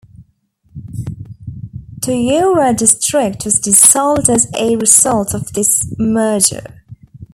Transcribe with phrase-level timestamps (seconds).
[1.99, 6.81] Toyoura District was dissolved as a result of this merger.